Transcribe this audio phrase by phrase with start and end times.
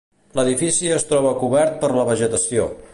[0.37, 2.69] L'edifici es troba cobert per la vegetació.